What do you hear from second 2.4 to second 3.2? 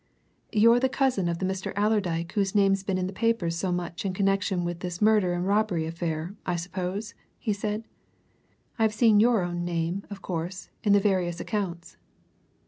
name's been in the